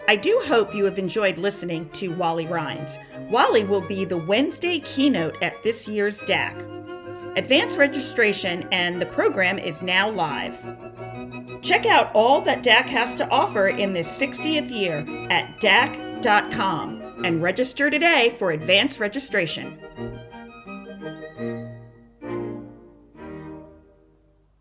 [0.08, 3.00] I do hope you have enjoyed listening to Wally Rhines.
[3.32, 6.56] Wally will be the Wednesday keynote at this year's DAC.
[7.36, 10.56] Advanced registration and the program is now live.
[11.64, 17.42] Check out all that DAC has to offer in this 60th year at DAC.com and
[17.42, 19.80] register today for advanced registration.